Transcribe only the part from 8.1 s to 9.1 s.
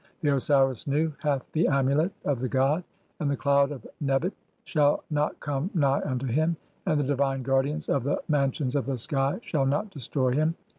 "mansions of the